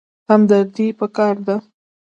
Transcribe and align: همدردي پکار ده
همدردي 0.29 0.87
پکار 0.99 1.35
ده 1.45 1.55